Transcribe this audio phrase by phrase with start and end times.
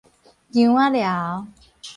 [0.51, 1.45] 姜仔寮